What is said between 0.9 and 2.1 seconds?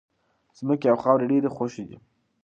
او خاورې ډېرې خوښې دي.